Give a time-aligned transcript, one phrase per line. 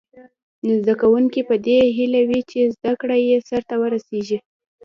[0.81, 4.37] زده کوونکي په دې هیله وي چې زده کړه یې سرته ورسیږي.